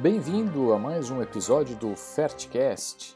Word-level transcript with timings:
Bem-vindo 0.00 0.72
a 0.72 0.78
mais 0.78 1.10
um 1.10 1.20
episódio 1.20 1.76
do 1.76 1.94
Fertcast, 1.94 3.14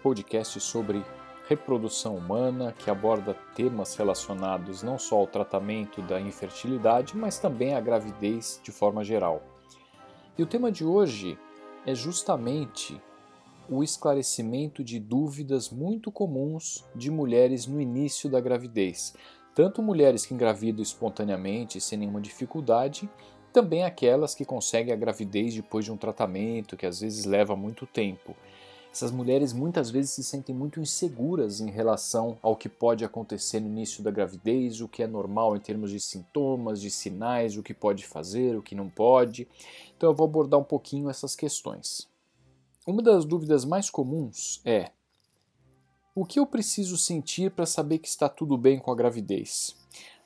podcast 0.00 0.60
sobre 0.60 1.04
reprodução 1.48 2.16
humana 2.16 2.72
que 2.72 2.88
aborda 2.88 3.34
temas 3.56 3.96
relacionados 3.96 4.80
não 4.80 4.96
só 4.96 5.16
ao 5.16 5.26
tratamento 5.26 6.00
da 6.02 6.20
infertilidade, 6.20 7.16
mas 7.16 7.40
também 7.40 7.74
à 7.74 7.80
gravidez 7.80 8.60
de 8.62 8.70
forma 8.70 9.02
geral. 9.02 9.42
E 10.38 10.42
o 10.44 10.46
tema 10.46 10.70
de 10.70 10.84
hoje 10.84 11.36
é 11.84 11.96
justamente 11.96 13.02
o 13.68 13.82
esclarecimento 13.82 14.84
de 14.84 15.00
dúvidas 15.00 15.68
muito 15.68 16.12
comuns 16.12 16.84
de 16.94 17.10
mulheres 17.10 17.66
no 17.66 17.80
início 17.80 18.30
da 18.30 18.40
gravidez, 18.40 19.16
tanto 19.52 19.82
mulheres 19.82 20.24
que 20.24 20.32
engravidam 20.32 20.80
espontaneamente 20.80 21.80
sem 21.80 21.98
nenhuma 21.98 22.20
dificuldade, 22.20 23.10
também 23.54 23.84
aquelas 23.84 24.34
que 24.34 24.44
conseguem 24.44 24.92
a 24.92 24.96
gravidez 24.96 25.54
depois 25.54 25.84
de 25.84 25.92
um 25.92 25.96
tratamento 25.96 26.76
que 26.76 26.84
às 26.84 26.98
vezes 26.98 27.24
leva 27.24 27.54
muito 27.54 27.86
tempo. 27.86 28.34
Essas 28.92 29.12
mulheres 29.12 29.52
muitas 29.52 29.90
vezes 29.90 30.10
se 30.10 30.24
sentem 30.24 30.52
muito 30.52 30.80
inseguras 30.80 31.60
em 31.60 31.70
relação 31.70 32.36
ao 32.42 32.56
que 32.56 32.68
pode 32.68 33.04
acontecer 33.04 33.60
no 33.60 33.68
início 33.68 34.02
da 34.02 34.10
gravidez, 34.10 34.80
o 34.80 34.88
que 34.88 35.04
é 35.04 35.06
normal 35.06 35.56
em 35.56 35.60
termos 35.60 35.92
de 35.92 36.00
sintomas, 36.00 36.80
de 36.80 36.90
sinais, 36.90 37.56
o 37.56 37.62
que 37.62 37.72
pode 37.72 38.04
fazer, 38.04 38.56
o 38.56 38.62
que 38.62 38.74
não 38.74 38.88
pode. 38.88 39.46
Então 39.96 40.10
eu 40.10 40.14
vou 40.16 40.24
abordar 40.26 40.58
um 40.58 40.64
pouquinho 40.64 41.08
essas 41.08 41.36
questões. 41.36 42.08
Uma 42.84 43.02
das 43.02 43.24
dúvidas 43.24 43.64
mais 43.64 43.88
comuns 43.88 44.60
é: 44.64 44.90
o 46.12 46.24
que 46.24 46.40
eu 46.40 46.46
preciso 46.46 46.98
sentir 46.98 47.52
para 47.52 47.66
saber 47.66 47.98
que 47.98 48.08
está 48.08 48.28
tudo 48.28 48.58
bem 48.58 48.80
com 48.80 48.90
a 48.90 48.96
gravidez? 48.96 49.76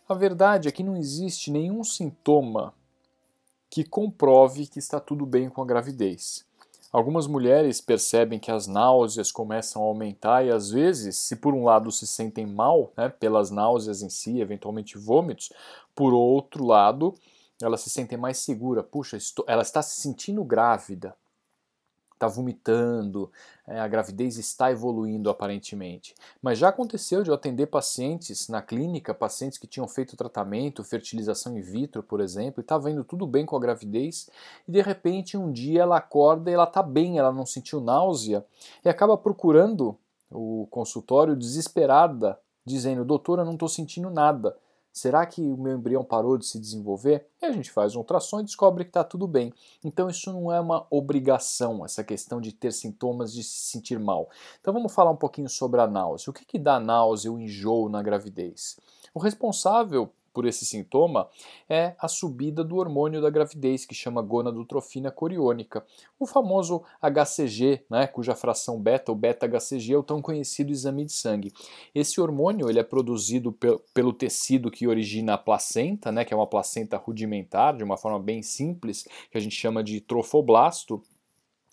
A 0.09 0.15
verdade 0.15 0.67
é 0.67 0.73
que 0.73 0.83
não 0.83 0.97
existe 0.97 1.51
nenhum 1.51 1.85
sintoma 1.85 2.73
que 3.71 3.85
comprove 3.85 4.67
que 4.67 4.79
está 4.79 4.99
tudo 4.99 5.27
bem 5.27 5.49
com 5.49 5.63
a 5.63 5.67
gravidez. 5.67 6.47
Algumas 6.91 7.27
mulheres 7.27 7.81
percebem 7.83 8.39
que 8.39 8.51
as 8.51 8.67
náuseas 8.67 9.31
começam 9.31 9.83
a 9.83 9.85
aumentar 9.85 10.45
e 10.45 10.51
às 10.51 10.71
vezes, 10.71 11.19
se 11.19 11.37
por 11.37 11.53
um 11.53 11.65
lado 11.65 11.93
se 11.93 12.07
sentem 12.07 12.47
mal, 12.47 12.93
né, 12.97 13.11
pelas 13.11 13.51
náuseas 13.51 14.01
em 14.01 14.09
si, 14.09 14.41
eventualmente 14.41 14.97
vômitos, 14.97 15.53
por 15.95 16.15
outro 16.15 16.65
lado, 16.65 17.15
ela 17.61 17.77
se 17.77 17.91
sentem 17.91 18.17
mais 18.17 18.39
segura. 18.39 18.83
Puxa, 18.83 19.19
estou... 19.19 19.45
ela 19.47 19.63
está 19.63 19.83
se 19.83 20.01
sentindo 20.01 20.43
grávida 20.43 21.15
está 22.19 22.27
vomitando, 22.29 23.31
é, 23.67 23.79
a 23.81 23.89
gravidez 23.89 24.37
está 24.37 24.71
evoluindo 24.71 25.31
aparentemente. 25.31 26.15
Mas 26.43 26.59
já 26.59 26.69
aconteceu 26.69 27.23
de 27.23 27.31
eu 27.31 27.35
atender 27.35 27.67
pacientes 27.67 28.49
na 28.49 28.61
clínica, 28.61 29.15
pacientes 29.15 29.59
que 29.59 29.67
tinham 29.67 29.87
feito 29.87 30.17
tratamento, 30.17 30.85
fertilização 30.85 31.57
in 31.57 31.61
vitro, 31.61 32.03
por 32.03 32.21
exemplo, 32.21 32.61
e 32.61 32.63
estava 32.63 32.91
indo 32.91 33.05
tudo 33.05 33.27
bem 33.27 33.47
com 33.47 33.57
a 33.57 33.61
gravidez, 33.61 34.29
e 34.67 34.73
de 34.73 34.83
repente 34.83 35.37
um 35.37 35.51
dia 35.53 35.83
ela 35.83 35.97
acorda 35.97 36.51
e 36.51 36.55
ela 36.55 36.65
está 36.65 36.83
bem, 36.83 37.19
ela 37.19 37.33
não 37.33 37.47
sentiu 37.47 37.81
náusea, 37.81 38.45
e 38.85 38.89
acaba 38.89 39.17
procurando 39.17 39.97
o 40.31 40.67
consultório 40.71 41.37
desesperada, 41.37 42.39
dizendo: 42.65 43.05
Doutora, 43.05 43.45
não 43.45 43.55
estou 43.55 43.69
sentindo 43.69 44.11
nada. 44.11 44.57
Será 44.99 45.25
que 45.25 45.41
o 45.41 45.57
meu 45.57 45.77
embrião 45.77 46.03
parou 46.03 46.37
de 46.37 46.45
se 46.45 46.59
desenvolver? 46.59 47.29
E 47.41 47.47
a 47.47 47.53
gente 47.53 47.71
faz 47.71 47.95
um 47.95 47.99
ultrassom 47.99 48.41
e 48.41 48.45
descobre 48.45 48.83
que 48.85 48.91
está 48.91 49.05
tudo 49.05 49.29
bem. 49.29 49.53
Então 49.85 50.11
isso 50.11 50.33
não 50.33 50.53
é 50.53 50.61
uma 50.61 50.87
obrigação, 50.91 51.85
essa 51.85 52.03
questão 52.03 52.41
de 52.41 52.53
ter 52.53 52.73
sintomas 52.73 53.33
de 53.33 53.45
se 53.45 53.71
sentir 53.71 53.99
mal. 54.01 54.29
Então 54.61 54.75
vamos 54.75 54.93
falar 54.93 55.13
um 55.13 55.17
pouquinho 55.17 55.49
sobre 55.49 55.81
a 55.81 55.87
náusea. 55.87 56.31
O 56.31 56.33
que, 56.33 56.45
que 56.45 56.59
dá 56.59 56.81
náusea, 56.81 57.31
o 57.31 57.39
enjoo 57.39 57.89
na 57.89 58.03
gravidez? 58.03 58.77
O 59.15 59.21
responsável 59.21 60.11
por 60.39 60.47
esse 60.47 60.65
sintoma 60.65 61.29
é 61.69 61.97
a 61.99 62.07
subida 62.07 62.63
do 62.63 62.77
hormônio 62.77 63.21
da 63.21 63.29
gravidez, 63.29 63.85
que 63.85 63.93
chama 63.93 64.23
gonadotrofina 64.23 65.11
coriônica, 65.11 65.85
o 66.17 66.29
famoso 66.29 66.85
HCG, 67.03 67.83
né, 67.91 68.07
cuja 68.07 68.37
fração 68.37 68.81
beta, 68.81 69.11
o 69.11 69.17
beta-HCG, 69.17 69.95
é 69.95 69.99
o 69.99 70.03
tão 70.05 70.23
conhecido 70.23 70.71
exame 70.71 71.05
de 71.05 71.13
sangue. 71.13 71.53
Esse 71.93 72.21
hormônio 72.21 72.71
ele 72.71 72.79
é 72.79 72.85
produzido 72.85 73.51
pelo 73.93 74.13
tecido 74.13 74.71
que 74.71 74.87
origina 74.87 75.35
a 75.35 75.39
placenta, 75.39 76.13
né, 76.13 76.25
que 76.25 76.33
é 76.33 76.37
uma 76.37 76.47
placenta 76.47 76.97
rudimentar, 76.97 77.77
de 77.77 77.83
uma 77.83 77.97
forma 77.97 78.21
bem 78.21 78.41
simples, 78.41 79.09
que 79.33 79.39
a 79.39 79.41
gente 79.41 79.57
chama 79.57 79.83
de 79.83 80.01
trofoblasto, 80.01 81.03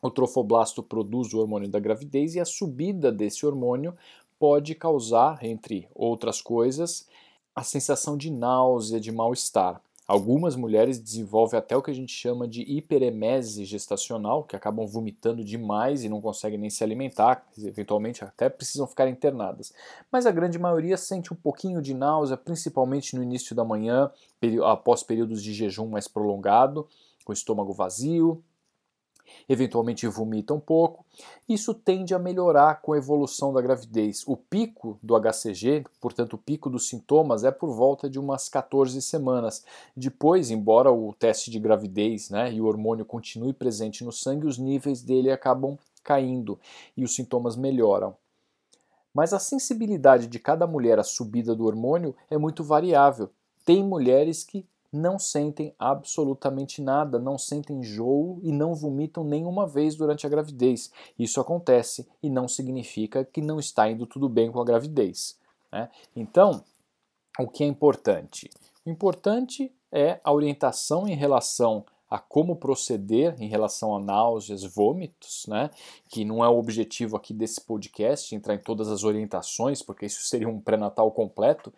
o 0.01 0.09
trofoblasto 0.09 0.81
produz 0.81 1.35
o 1.35 1.37
hormônio 1.37 1.69
da 1.69 1.79
gravidez 1.79 2.33
e 2.33 2.39
a 2.39 2.45
subida 2.45 3.11
desse 3.11 3.45
hormônio 3.45 3.95
pode 4.39 4.73
causar, 4.73 5.43
entre 5.43 5.87
outras 5.93 6.41
coisas, 6.41 7.07
a 7.55 7.63
sensação 7.63 8.17
de 8.17 8.29
náusea, 8.29 8.99
de 8.99 9.11
mal-estar. 9.11 9.81
Algumas 10.07 10.55
mulheres 10.55 10.99
desenvolvem 10.99 11.57
até 11.57 11.75
o 11.75 11.81
que 11.81 11.89
a 11.89 11.93
gente 11.93 12.13
chama 12.13 12.47
de 12.47 12.61
hiperemese 12.61 13.65
gestacional, 13.65 14.43
que 14.43 14.55
acabam 14.55 14.85
vomitando 14.85 15.43
demais 15.43 16.03
e 16.03 16.09
não 16.09 16.21
conseguem 16.21 16.59
nem 16.59 16.69
se 16.69 16.83
alimentar, 16.83 17.43
eventualmente 17.57 18.23
até 18.23 18.47
precisam 18.47 18.85
ficar 18.85 19.07
internadas. 19.07 19.73
Mas 20.11 20.27
a 20.27 20.31
grande 20.31 20.59
maioria 20.59 20.95
sente 20.95 21.33
um 21.33 21.35
pouquinho 21.35 21.81
de 21.81 21.95
náusea, 21.95 22.37
principalmente 22.37 23.15
no 23.15 23.23
início 23.23 23.55
da 23.55 23.63
manhã, 23.63 24.11
após 24.63 25.01
períodos 25.01 25.41
de 25.41 25.53
jejum 25.53 25.87
mais 25.87 26.07
prolongado, 26.07 26.87
com 27.23 27.31
o 27.31 27.33
estômago 27.33 27.73
vazio, 27.73 28.43
eventualmente 29.47 30.07
vomita 30.07 30.53
um 30.53 30.59
pouco. 30.59 31.05
Isso 31.47 31.73
tende 31.73 32.13
a 32.13 32.19
melhorar 32.19 32.81
com 32.81 32.93
a 32.93 32.97
evolução 32.97 33.53
da 33.53 33.61
gravidez. 33.61 34.23
O 34.27 34.35
pico 34.35 34.97
do 35.01 35.15
HCG, 35.15 35.85
portanto, 35.99 36.33
o 36.33 36.37
pico 36.37 36.69
dos 36.69 36.89
sintomas, 36.89 37.43
é 37.43 37.51
por 37.51 37.71
volta 37.71 38.09
de 38.09 38.19
umas 38.19 38.49
14 38.49 39.01
semanas. 39.01 39.63
Depois, 39.95 40.51
embora 40.51 40.91
o 40.91 41.13
teste 41.13 41.51
de 41.51 41.59
gravidez 41.59 42.29
né, 42.29 42.51
e 42.51 42.61
o 42.61 42.65
hormônio 42.65 43.05
continue 43.05 43.53
presente 43.53 44.03
no 44.03 44.11
sangue, 44.11 44.47
os 44.47 44.57
níveis 44.57 45.01
dele 45.01 45.31
acabam 45.31 45.77
caindo 46.03 46.59
e 46.95 47.03
os 47.03 47.15
sintomas 47.15 47.55
melhoram. 47.55 48.15
Mas 49.13 49.31
a 49.31 49.39
sensibilidade 49.39 50.27
de 50.27 50.39
cada 50.39 50.67
mulher 50.67 50.99
à 50.99 51.03
subida 51.03 51.55
do 51.55 51.65
hormônio 51.65 52.13
é 52.29 52.37
muito 52.37 52.63
variável. 52.63 53.29
Tem 53.63 53.81
mulheres 53.83 54.43
que 54.43 54.65
não 54.95 55.19
sentem 55.19 55.73
absolutamente 55.77 56.81
nada, 56.81 57.19
não 57.19 57.37
sentem 57.37 57.79
enjoo 57.79 58.39
e 58.41 58.51
não 58.51 58.73
vomitam 58.73 59.23
nenhuma 59.23 59.67
vez 59.67 59.95
durante 59.95 60.25
a 60.25 60.29
gravidez. 60.29 60.91
Isso 61.17 61.39
acontece 61.39 62.07
e 62.21 62.29
não 62.29 62.47
significa 62.47 63.23
que 63.23 63.41
não 63.41 63.59
está 63.59 63.89
indo 63.89 64.05
tudo 64.05 64.29
bem 64.29 64.51
com 64.51 64.59
a 64.59 64.65
gravidez. 64.65 65.37
Né? 65.71 65.89
Então, 66.15 66.63
o 67.39 67.47
que 67.47 67.63
é 67.63 67.67
importante? 67.67 68.49
O 68.85 68.89
importante 68.89 69.71
é 69.91 70.19
a 70.23 70.31
orientação 70.31 71.07
em 71.07 71.15
relação 71.15 71.85
a 72.09 72.19
como 72.19 72.55
proceder 72.55 73.35
em 73.39 73.47
relação 73.47 73.95
a 73.95 73.99
náuseas, 73.99 74.63
vômitos, 74.63 75.45
né? 75.47 75.69
Que 76.07 76.23
não 76.23 76.43
é 76.43 76.47
o 76.47 76.57
objetivo 76.57 77.17
aqui 77.17 77.33
desse 77.33 77.59
podcast 77.59 78.33
entrar 78.33 78.53
em 78.53 78.59
todas 78.59 78.89
as 78.89 79.03
orientações, 79.03 79.81
porque 79.81 80.05
isso 80.05 80.23
seria 80.27 80.47
um 80.47 80.59
pré-natal 80.59 81.11
completo, 81.11 81.73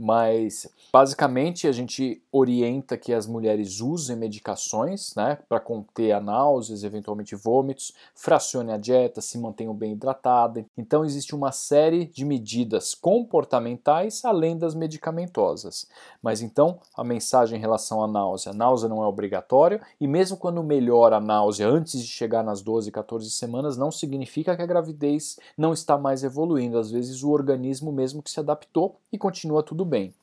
mas 0.00 0.66
basicamente 0.90 1.68
a 1.68 1.72
gente 1.72 2.22
orienta 2.32 2.96
que 2.96 3.12
as 3.12 3.26
mulheres 3.26 3.82
usem 3.82 4.16
medicações 4.16 5.14
né, 5.14 5.36
para 5.46 5.60
conter 5.60 6.12
a 6.12 6.20
náuseas, 6.20 6.82
eventualmente 6.82 7.36
vômitos, 7.36 7.92
fracione 8.14 8.72
a 8.72 8.78
dieta, 8.78 9.20
se 9.20 9.36
mantenham 9.36 9.74
bem 9.74 9.92
hidratada. 9.92 10.64
Então 10.76 11.04
existe 11.04 11.34
uma 11.34 11.52
série 11.52 12.06
de 12.06 12.24
medidas 12.24 12.94
comportamentais 12.94 14.24
além 14.24 14.56
das 14.56 14.74
medicamentosas. 14.74 15.86
Mas 16.22 16.40
então 16.40 16.80
a 16.96 17.04
mensagem 17.04 17.58
em 17.58 17.60
relação 17.60 18.02
à 18.02 18.08
náusea, 18.08 18.52
a 18.52 18.54
náusea 18.54 18.88
não 18.88 19.02
é 19.02 19.06
obrigatória 19.06 19.82
e 20.00 20.08
mesmo 20.08 20.38
quando 20.38 20.62
melhora 20.62 21.18
a 21.18 21.20
náusea 21.20 21.68
antes 21.68 22.00
de 22.00 22.08
chegar 22.08 22.42
nas 22.42 22.62
12, 22.62 22.90
14 22.90 23.30
semanas, 23.30 23.76
não 23.76 23.90
significa 23.90 24.56
que 24.56 24.62
a 24.62 24.66
gravidez 24.66 25.38
não 25.58 25.74
está 25.74 25.98
mais 25.98 26.24
evoluindo. 26.24 26.78
Às 26.78 26.90
vezes 26.90 27.22
o 27.22 27.28
organismo 27.28 27.92
mesmo 27.92 28.22
que 28.22 28.30
se 28.30 28.40
adaptou 28.40 28.96
e 29.12 29.18
continua 29.18 29.62
tudo 29.62 29.89
bem. 29.90 30.14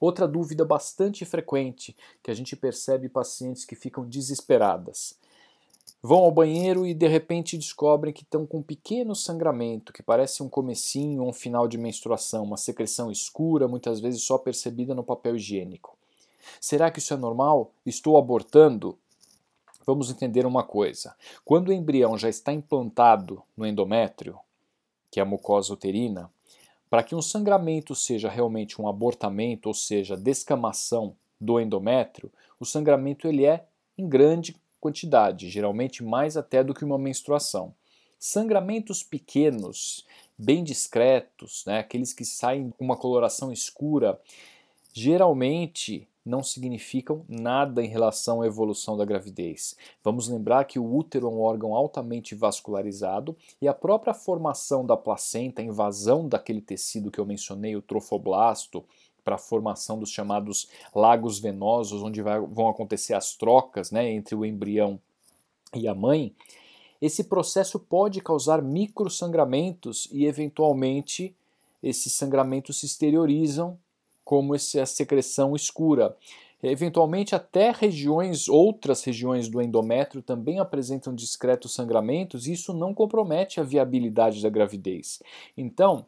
Outra 0.00 0.26
dúvida 0.26 0.64
bastante 0.64 1.24
frequente 1.24 1.94
que 2.22 2.30
a 2.30 2.34
gente 2.34 2.56
percebe 2.56 3.08
pacientes 3.08 3.64
que 3.64 3.76
ficam 3.76 4.04
desesperadas. 4.04 5.16
Vão 6.02 6.18
ao 6.18 6.30
banheiro 6.30 6.86
e 6.86 6.92
de 6.92 7.08
repente 7.08 7.56
descobrem 7.56 8.12
que 8.12 8.22
estão 8.22 8.46
com 8.46 8.58
um 8.58 8.62
pequeno 8.62 9.14
sangramento, 9.14 9.92
que 9.92 10.02
parece 10.02 10.42
um 10.42 10.48
comecinho 10.48 11.22
ou 11.22 11.30
um 11.30 11.32
final 11.32 11.66
de 11.66 11.78
menstruação, 11.78 12.44
uma 12.44 12.58
secreção 12.58 13.10
escura, 13.10 13.66
muitas 13.66 14.00
vezes 14.00 14.22
só 14.22 14.36
percebida 14.36 14.94
no 14.94 15.02
papel 15.02 15.36
higiênico. 15.36 15.96
Será 16.60 16.90
que 16.90 16.98
isso 16.98 17.14
é 17.14 17.16
normal? 17.16 17.72
Estou 17.86 18.18
abortando? 18.18 18.98
Vamos 19.86 20.10
entender 20.10 20.44
uma 20.44 20.62
coisa. 20.62 21.14
Quando 21.44 21.68
o 21.68 21.72
embrião 21.72 22.18
já 22.18 22.28
está 22.28 22.52
implantado 22.52 23.42
no 23.56 23.66
endométrio, 23.66 24.38
que 25.10 25.20
é 25.20 25.22
a 25.22 25.26
mucosa 25.26 25.72
uterina, 25.72 26.30
para 26.88 27.02
que 27.02 27.14
um 27.14 27.22
sangramento 27.22 27.94
seja 27.94 28.28
realmente 28.28 28.80
um 28.80 28.88
abortamento, 28.88 29.68
ou 29.68 29.74
seja, 29.74 30.16
descamação 30.16 31.16
do 31.40 31.60
endométrio, 31.60 32.30
o 32.58 32.64
sangramento 32.64 33.26
ele 33.26 33.44
é 33.44 33.64
em 33.98 34.08
grande 34.08 34.56
quantidade, 34.80 35.48
geralmente 35.48 36.04
mais 36.04 36.36
até 36.36 36.62
do 36.62 36.74
que 36.74 36.84
uma 36.84 36.98
menstruação. 36.98 37.74
Sangramentos 38.18 39.02
pequenos, 39.02 40.04
bem 40.38 40.62
discretos, 40.64 41.64
né, 41.66 41.78
aqueles 41.78 42.12
que 42.12 42.24
saem 42.24 42.70
com 42.70 42.84
uma 42.84 42.96
coloração 42.96 43.52
escura, 43.52 44.20
geralmente 44.92 46.08
não 46.24 46.42
significam 46.42 47.24
nada 47.28 47.82
em 47.82 47.88
relação 47.88 48.40
à 48.40 48.46
evolução 48.46 48.96
da 48.96 49.04
gravidez. 49.04 49.76
Vamos 50.02 50.28
lembrar 50.28 50.64
que 50.64 50.78
o 50.78 50.94
útero 50.94 51.26
é 51.26 51.30
um 51.30 51.40
órgão 51.40 51.74
altamente 51.74 52.34
vascularizado 52.34 53.36
e 53.60 53.68
a 53.68 53.74
própria 53.74 54.14
formação 54.14 54.86
da 54.86 54.96
placenta, 54.96 55.60
a 55.60 55.64
invasão 55.64 56.26
daquele 56.26 56.60
tecido 56.60 57.10
que 57.10 57.18
eu 57.18 57.26
mencionei, 57.26 57.76
o 57.76 57.82
trofoblasto, 57.82 58.84
para 59.22 59.36
a 59.36 59.38
formação 59.38 59.98
dos 59.98 60.10
chamados 60.10 60.68
lagos 60.94 61.38
venosos, 61.38 62.02
onde 62.02 62.20
vai, 62.20 62.38
vão 62.40 62.68
acontecer 62.68 63.14
as 63.14 63.34
trocas 63.34 63.90
né, 63.90 64.10
entre 64.10 64.34
o 64.34 64.44
embrião 64.44 65.00
e 65.74 65.88
a 65.88 65.94
mãe, 65.94 66.34
esse 67.00 67.24
processo 67.24 67.78
pode 67.78 68.20
causar 68.20 68.62
microsangramentos 68.62 70.08
e, 70.10 70.24
eventualmente, 70.24 71.34
esses 71.82 72.12
sangramentos 72.12 72.80
se 72.80 72.86
exteriorizam 72.86 73.78
como 74.24 74.54
essa 74.54 74.86
secreção 74.86 75.54
escura. 75.54 76.16
Eventualmente, 76.62 77.34
até 77.34 77.70
regiões, 77.70 78.48
outras 78.48 79.04
regiões 79.04 79.48
do 79.48 79.60
endométrio 79.60 80.22
também 80.22 80.58
apresentam 80.58 81.14
discretos 81.14 81.74
sangramentos, 81.74 82.46
e 82.46 82.52
isso 82.52 82.72
não 82.72 82.94
compromete 82.94 83.60
a 83.60 83.62
viabilidade 83.62 84.42
da 84.42 84.48
gravidez. 84.48 85.22
Então, 85.56 86.06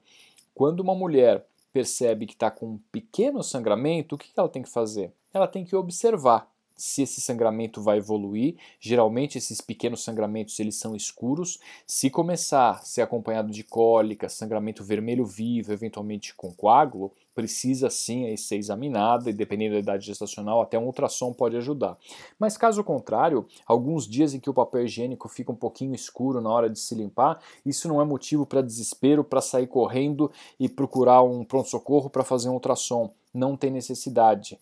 quando 0.54 0.80
uma 0.80 0.94
mulher 0.94 1.46
percebe 1.74 2.24
que 2.24 2.32
está 2.32 2.50
com 2.50 2.66
um 2.66 2.80
pequeno 2.90 3.42
sangramento, 3.42 4.14
o 4.14 4.19
que 4.19 4.30
ela 4.34 4.48
tem 4.48 4.62
que 4.62 4.70
fazer? 4.70 5.12
Ela 5.34 5.46
tem 5.46 5.62
que 5.62 5.76
observar 5.76 6.50
se 6.76 7.02
esse 7.02 7.20
sangramento 7.20 7.81
vai 7.81 7.99
evoluir. 7.99 8.56
Geralmente 8.78 9.38
esses 9.38 9.61
pequenos 9.61 10.05
sangramentos 10.05 10.58
eles 10.61 10.76
são 10.76 10.94
escuros. 10.94 11.58
Se 11.87 12.11
começar 12.11 12.70
a 12.70 12.78
ser 12.78 13.02
acompanhado 13.02 13.50
de 13.50 13.64
cólica, 13.64 14.28
sangramento 14.28 14.84
vermelho 14.84 15.25
vivo, 15.25 15.73
eventualmente 15.73 16.34
com 16.34 16.52
coágulo, 16.52 17.12
precisa 17.34 17.90
sim 17.90 18.25
aí 18.25 18.38
ser 18.38 18.56
examinada 18.56 19.28
e 19.28 19.32
dependendo 19.32 19.75
da 19.75 19.81
idade 19.81 20.06
gestacional 20.06 20.62
até 20.62 20.78
um 20.78 20.87
ultrassom 20.87 21.34
pode 21.34 21.56
ajudar. 21.56 21.99
Mas 22.38 22.56
caso 22.56 22.82
contrário, 22.82 23.46
alguns 23.67 24.08
dias 24.08 24.32
em 24.32 24.40
que 24.40 24.49
o 24.49 24.55
papel 24.55 24.84
higiênico 24.84 25.29
fica 25.29 25.52
um 25.52 25.56
pouquinho 25.56 25.94
escuro 25.94 26.40
na 26.40 26.50
hora 26.50 26.70
de 26.70 26.79
se 26.79 26.94
limpar, 26.94 27.40
isso 27.64 27.88
não 27.88 28.00
é 28.00 28.05
motivo 28.05 28.46
para 28.46 28.62
desespero, 28.62 29.22
para 29.22 29.43
sair 29.43 29.67
correndo 29.67 30.32
e 30.58 30.67
procurar 30.69 31.22
um 31.22 31.44
pronto 31.44 31.69
socorro 31.69 32.08
para 32.08 32.25
fazer 32.25 32.49
um 32.49 32.55
ultrassom. 32.55 33.12
Não 33.34 33.55
tem 33.55 33.70
necessidade. 33.70 34.58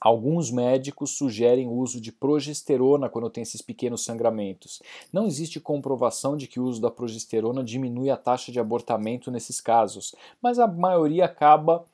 Alguns 0.00 0.50
médicos 0.50 1.12
sugerem 1.12 1.66
o 1.66 1.72
uso 1.72 2.00
de 2.00 2.12
progesterona 2.12 3.08
quando 3.08 3.30
tem 3.30 3.42
esses 3.42 3.62
pequenos 3.62 4.04
sangramentos. 4.04 4.82
Não 5.12 5.26
existe 5.26 5.58
comprovação 5.58 6.36
de 6.36 6.46
que 6.46 6.60
o 6.60 6.64
uso 6.64 6.80
da 6.80 6.90
progesterona 6.90 7.64
diminui 7.64 8.10
a 8.10 8.16
taxa 8.16 8.52
de 8.52 8.60
abortamento 8.60 9.30
nesses 9.30 9.60
casos, 9.60 10.14
mas 10.42 10.58
a 10.58 10.66
maioria 10.66 11.24
acaba 11.24 11.84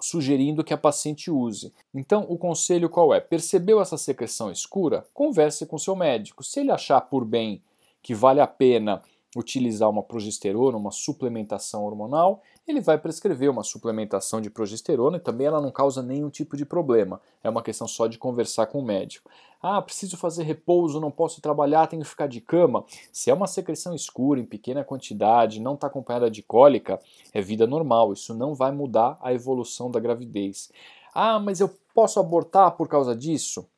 sugerindo 0.00 0.62
que 0.62 0.74
a 0.74 0.78
paciente 0.78 1.30
use. 1.30 1.72
Então, 1.94 2.26
o 2.28 2.36
conselho 2.36 2.88
qual 2.90 3.14
é? 3.14 3.20
Percebeu 3.20 3.80
essa 3.80 3.96
secreção 3.96 4.50
escura? 4.50 5.06
Converse 5.14 5.66
com 5.66 5.78
seu 5.78 5.96
médico. 5.96 6.44
Se 6.44 6.60
ele 6.60 6.70
achar 6.70 7.00
por 7.00 7.24
bem 7.24 7.62
que 8.02 8.14
vale 8.14 8.40
a 8.40 8.46
pena 8.46 9.02
utilizar 9.36 9.88
uma 9.90 10.02
progesterona, 10.02 10.76
uma 10.76 10.90
suplementação 10.90 11.84
hormonal, 11.84 12.42
ele 12.66 12.80
vai 12.80 12.96
prescrever 12.98 13.50
uma 13.50 13.62
suplementação 13.62 14.40
de 14.40 14.48
progesterona 14.48 15.18
e 15.18 15.20
também 15.20 15.46
ela 15.46 15.60
não 15.60 15.70
causa 15.70 16.02
nenhum 16.02 16.30
tipo 16.30 16.56
de 16.56 16.64
problema. 16.64 17.20
É 17.42 17.50
uma 17.50 17.62
questão 17.62 17.86
só 17.86 18.06
de 18.06 18.16
conversar 18.16 18.66
com 18.66 18.78
o 18.78 18.84
médico. 18.84 19.30
Ah, 19.60 19.80
preciso 19.82 20.16
fazer 20.16 20.44
repouso, 20.44 21.00
não 21.00 21.10
posso 21.10 21.40
trabalhar, 21.40 21.86
tenho 21.86 22.02
que 22.02 22.08
ficar 22.08 22.26
de 22.26 22.40
cama. 22.40 22.84
Se 23.12 23.30
é 23.30 23.34
uma 23.34 23.46
secreção 23.46 23.94
escura, 23.94 24.40
em 24.40 24.44
pequena 24.44 24.82
quantidade, 24.84 25.60
não 25.60 25.74
está 25.74 25.86
acompanhada 25.86 26.30
de 26.30 26.42
cólica, 26.42 27.00
é 27.32 27.40
vida 27.40 27.66
normal. 27.66 28.12
Isso 28.12 28.34
não 28.34 28.54
vai 28.54 28.72
mudar 28.72 29.18
a 29.20 29.32
evolução 29.32 29.90
da 29.90 30.00
gravidez. 30.00 30.70
Ah, 31.14 31.38
mas 31.38 31.60
eu 31.60 31.70
posso 31.94 32.18
abortar 32.18 32.72
por 32.72 32.88
causa 32.88 33.14
disso? 33.14 33.68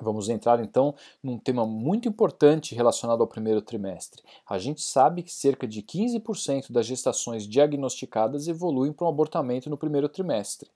Vamos 0.00 0.28
entrar 0.28 0.60
então 0.60 0.94
num 1.22 1.38
tema 1.38 1.64
muito 1.64 2.08
importante 2.08 2.74
relacionado 2.74 3.20
ao 3.20 3.26
primeiro 3.26 3.62
trimestre. 3.62 4.22
A 4.48 4.58
gente 4.58 4.82
sabe 4.82 5.22
que 5.22 5.32
cerca 5.32 5.68
de 5.68 5.82
15% 5.82 6.72
das 6.72 6.86
gestações 6.86 7.46
diagnosticadas 7.46 8.48
evoluem 8.48 8.92
para 8.92 9.06
um 9.06 9.10
abortamento 9.10 9.70
no 9.70 9.78
primeiro 9.78 10.08
trimestre. 10.08 10.68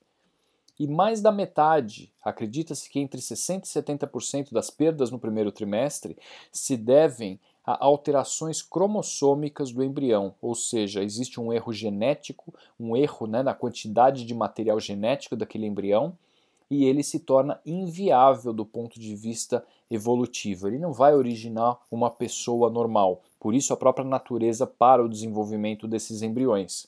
E 0.79 0.87
mais 0.87 1.19
da 1.19 1.29
metade, 1.29 2.09
acredita-se 2.23 2.89
que 2.89 2.99
entre 2.99 3.19
60% 3.19 3.65
e 3.65 3.67
70% 3.67 4.53
das 4.53 4.69
perdas 4.69 5.11
no 5.11 5.19
primeiro 5.19 5.51
trimestre 5.51 6.17
se 6.53 6.77
devem 6.77 7.37
a 7.65 7.85
alterações 7.85 8.61
cromossômicas 8.61 9.73
do 9.73 9.83
embrião, 9.83 10.33
ou 10.41 10.55
seja, 10.55 11.03
existe 11.03 11.39
um 11.39 11.51
erro 11.51 11.73
genético, 11.73 12.53
um 12.79 12.95
erro 12.95 13.27
né, 13.27 13.43
na 13.43 13.53
quantidade 13.53 14.25
de 14.25 14.33
material 14.33 14.79
genético 14.79 15.35
daquele 15.35 15.67
embrião 15.67 16.17
e 16.69 16.85
ele 16.85 17.01
se 17.03 17.19
torna 17.19 17.59
inviável 17.65 18.53
do 18.53 18.65
ponto 18.65 18.99
de 18.99 19.15
vista 19.15 19.65
evolutivo. 19.89 20.67
Ele 20.67 20.77
não 20.77 20.93
vai 20.93 21.15
originar 21.15 21.79
uma 21.89 22.11
pessoa 22.11 22.69
normal. 22.69 23.23
Por 23.39 23.55
isso, 23.55 23.73
a 23.73 23.77
própria 23.77 24.05
natureza 24.05 24.67
para 24.67 25.03
o 25.03 25.09
desenvolvimento 25.09 25.87
desses 25.87 26.21
embriões. 26.21 26.87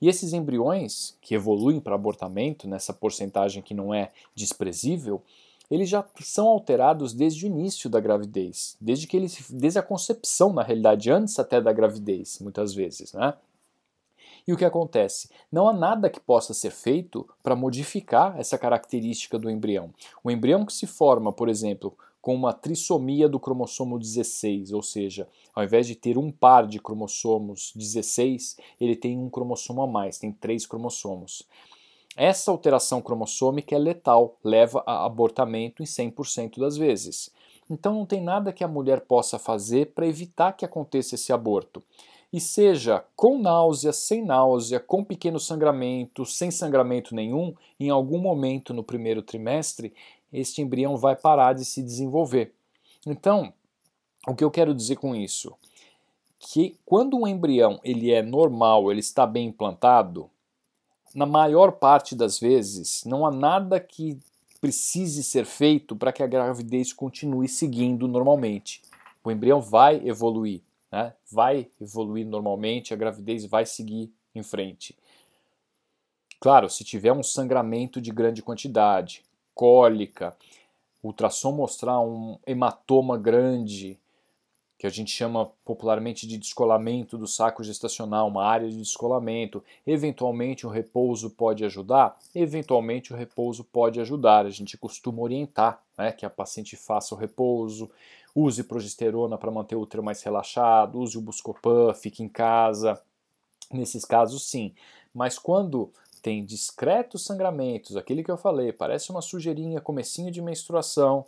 E 0.00 0.08
esses 0.08 0.32
embriões 0.32 1.16
que 1.20 1.34
evoluem 1.34 1.80
para 1.80 1.94
abortamento, 1.94 2.68
nessa 2.68 2.92
porcentagem 2.92 3.62
que 3.62 3.74
não 3.74 3.92
é 3.92 4.10
desprezível, 4.34 5.22
eles 5.70 5.88
já 5.88 6.04
são 6.20 6.46
alterados 6.46 7.12
desde 7.12 7.44
o 7.44 7.48
início 7.48 7.90
da 7.90 7.98
gravidez, 7.98 8.76
desde 8.80 9.06
que 9.06 9.16
eles, 9.16 9.50
desde 9.50 9.78
a 9.78 9.82
concepção, 9.82 10.52
na 10.52 10.62
realidade, 10.62 11.10
antes 11.10 11.38
até 11.38 11.60
da 11.60 11.72
gravidez, 11.72 12.38
muitas 12.40 12.72
vezes, 12.72 13.12
né? 13.12 13.34
E 14.46 14.52
o 14.52 14.56
que 14.56 14.64
acontece? 14.64 15.28
Não 15.50 15.68
há 15.68 15.72
nada 15.72 16.08
que 16.08 16.20
possa 16.20 16.54
ser 16.54 16.70
feito 16.70 17.28
para 17.42 17.56
modificar 17.56 18.38
essa 18.38 18.56
característica 18.56 19.36
do 19.38 19.50
embrião. 19.50 19.90
O 20.22 20.30
embrião 20.30 20.64
que 20.64 20.72
se 20.72 20.86
forma, 20.86 21.32
por 21.32 21.48
exemplo, 21.48 21.96
com 22.22 22.32
uma 22.32 22.52
trissomia 22.52 23.28
do 23.28 23.40
cromossomo 23.40 23.98
16, 23.98 24.72
ou 24.72 24.82
seja, 24.82 25.28
ao 25.52 25.64
invés 25.64 25.86
de 25.86 25.96
ter 25.96 26.16
um 26.16 26.30
par 26.30 26.66
de 26.66 26.78
cromossomos 26.78 27.72
16, 27.74 28.56
ele 28.80 28.94
tem 28.94 29.18
um 29.18 29.28
cromossomo 29.28 29.82
a 29.82 29.86
mais, 29.86 30.18
tem 30.18 30.30
três 30.30 30.64
cromossomos. 30.64 31.42
Essa 32.16 32.50
alteração 32.50 33.02
cromossômica 33.02 33.74
é 33.74 33.78
letal, 33.78 34.38
leva 34.44 34.82
a 34.86 35.04
abortamento 35.04 35.82
em 35.82 35.86
100% 35.86 36.60
das 36.60 36.76
vezes. 36.76 37.30
Então 37.68 37.94
não 37.94 38.06
tem 38.06 38.22
nada 38.22 38.52
que 38.52 38.62
a 38.62 38.68
mulher 38.68 39.00
possa 39.00 39.40
fazer 39.40 39.92
para 39.92 40.06
evitar 40.06 40.52
que 40.52 40.64
aconteça 40.64 41.16
esse 41.16 41.32
aborto 41.32 41.82
e 42.36 42.40
seja 42.40 43.02
com 43.16 43.38
náusea, 43.38 43.94
sem 43.94 44.22
náusea, 44.22 44.78
com 44.78 45.02
pequeno 45.02 45.40
sangramento, 45.40 46.26
sem 46.26 46.50
sangramento 46.50 47.14
nenhum, 47.14 47.54
em 47.80 47.88
algum 47.88 48.18
momento 48.18 48.74
no 48.74 48.84
primeiro 48.84 49.22
trimestre, 49.22 49.94
este 50.30 50.60
embrião 50.60 50.98
vai 50.98 51.16
parar 51.16 51.54
de 51.54 51.64
se 51.64 51.82
desenvolver. 51.82 52.52
Então, 53.06 53.54
o 54.28 54.34
que 54.34 54.44
eu 54.44 54.50
quero 54.50 54.74
dizer 54.74 54.96
com 54.96 55.16
isso? 55.16 55.56
Que 56.38 56.76
quando 56.84 57.16
um 57.16 57.26
embrião 57.26 57.80
ele 57.82 58.12
é 58.12 58.20
normal, 58.20 58.90
ele 58.90 59.00
está 59.00 59.26
bem 59.26 59.46
implantado, 59.46 60.28
na 61.14 61.24
maior 61.24 61.72
parte 61.72 62.14
das 62.14 62.38
vezes 62.38 63.02
não 63.06 63.24
há 63.24 63.30
nada 63.30 63.80
que 63.80 64.18
precise 64.60 65.24
ser 65.24 65.46
feito 65.46 65.96
para 65.96 66.12
que 66.12 66.22
a 66.22 66.26
gravidez 66.26 66.92
continue 66.92 67.48
seguindo 67.48 68.06
normalmente. 68.06 68.82
O 69.24 69.30
embrião 69.30 69.58
vai 69.62 70.06
evoluir 70.06 70.65
né, 70.96 71.12
vai 71.30 71.68
evoluir 71.78 72.26
normalmente, 72.26 72.94
a 72.94 72.96
gravidez 72.96 73.44
vai 73.44 73.66
seguir 73.66 74.10
em 74.34 74.42
frente. 74.42 74.96
Claro, 76.40 76.70
se 76.70 76.84
tiver 76.84 77.12
um 77.12 77.22
sangramento 77.22 78.00
de 78.00 78.10
grande 78.10 78.42
quantidade, 78.42 79.22
cólica, 79.54 80.34
ultrassom 81.02 81.52
mostrar 81.52 82.00
um 82.00 82.38
hematoma 82.46 83.18
grande, 83.18 84.00
que 84.78 84.86
a 84.86 84.90
gente 84.90 85.10
chama 85.10 85.50
popularmente 85.66 86.26
de 86.26 86.38
descolamento 86.38 87.18
do 87.18 87.26
saco 87.26 87.62
gestacional, 87.62 88.28
uma 88.28 88.46
área 88.46 88.68
de 88.68 88.78
descolamento. 88.78 89.62
Eventualmente 89.86 90.66
o 90.66 90.70
repouso 90.70 91.30
pode 91.30 91.62
ajudar? 91.64 92.18
Eventualmente 92.34 93.12
o 93.12 93.16
repouso 93.16 93.64
pode 93.64 94.00
ajudar. 94.00 94.46
A 94.46 94.50
gente 94.50 94.78
costuma 94.78 95.22
orientar 95.22 95.82
né, 95.96 96.12
que 96.12 96.24
a 96.24 96.30
paciente 96.30 96.76
faça 96.76 97.14
o 97.14 97.18
repouso, 97.18 97.90
use 98.36 98.62
progesterona 98.62 99.38
para 99.38 99.50
manter 99.50 99.76
o 99.76 99.80
útero 99.80 100.02
mais 100.02 100.22
relaxado, 100.22 101.00
use 101.00 101.16
o 101.16 101.22
Buscopan, 101.22 101.94
fique 101.94 102.22
em 102.22 102.28
casa. 102.28 103.00
Nesses 103.72 104.04
casos, 104.04 104.46
sim. 104.46 104.74
Mas 105.14 105.38
quando 105.38 105.90
tem 106.20 106.44
discretos 106.44 107.24
sangramentos, 107.24 107.96
aquele 107.96 108.22
que 108.22 108.30
eu 108.30 108.36
falei, 108.36 108.72
parece 108.72 109.10
uma 109.10 109.22
sujeirinha, 109.22 109.80
comecinho 109.80 110.30
de 110.30 110.42
menstruação, 110.42 111.24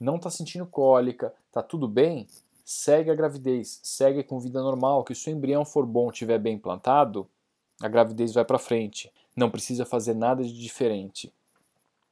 não 0.00 0.16
está 0.16 0.28
sentindo 0.30 0.66
cólica, 0.66 1.32
está 1.46 1.62
tudo 1.62 1.86
bem, 1.86 2.26
segue 2.64 3.10
a 3.10 3.14
gravidez, 3.14 3.78
segue 3.82 4.24
com 4.24 4.40
vida 4.40 4.60
normal, 4.60 5.04
que 5.04 5.14
se 5.14 5.30
o 5.30 5.32
embrião 5.32 5.64
for 5.64 5.86
bom, 5.86 6.10
estiver 6.10 6.38
bem 6.38 6.58
plantado, 6.58 7.28
a 7.80 7.86
gravidez 7.88 8.34
vai 8.34 8.44
para 8.44 8.58
frente. 8.58 9.12
Não 9.36 9.50
precisa 9.50 9.86
fazer 9.86 10.14
nada 10.14 10.42
de 10.42 10.52
diferente. 10.52 11.32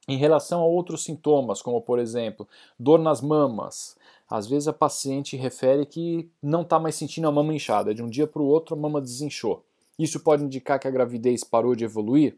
Em 0.09 0.17
relação 0.17 0.61
a 0.61 0.65
outros 0.65 1.03
sintomas, 1.03 1.61
como 1.61 1.81
por 1.81 1.99
exemplo, 1.99 2.47
dor 2.77 2.99
nas 2.99 3.21
mamas, 3.21 3.95
às 4.29 4.47
vezes 4.47 4.67
a 4.67 4.73
paciente 4.73 5.37
refere 5.37 5.85
que 5.85 6.29
não 6.41 6.63
está 6.63 6.79
mais 6.79 6.95
sentindo 6.95 7.27
a 7.27 7.31
mama 7.31 7.53
inchada, 7.53 7.93
de 7.93 8.03
um 8.03 8.09
dia 8.09 8.27
para 8.27 8.41
o 8.41 8.47
outro 8.47 8.75
a 8.75 8.77
mama 8.77 8.99
desinchou. 8.99 9.63
Isso 9.97 10.19
pode 10.19 10.43
indicar 10.43 10.79
que 10.79 10.87
a 10.87 10.91
gravidez 10.91 11.43
parou 11.43 11.75
de 11.75 11.83
evoluir? 11.83 12.37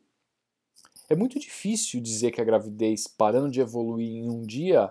é 1.12 1.16
muito 1.16 1.38
difícil 1.38 2.00
dizer 2.00 2.32
que 2.32 2.40
a 2.40 2.44
gravidez 2.44 3.06
parando 3.06 3.52
de 3.52 3.60
evoluir 3.60 4.16
em 4.16 4.30
um 4.30 4.44
dia, 4.44 4.90